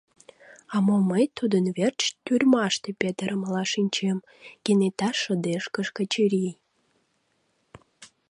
[0.73, 4.17] «А мом мый тудын верч тюрьмаште петырымыла шинчем!—
[4.63, 6.53] кенета шыдешкыш Качырий.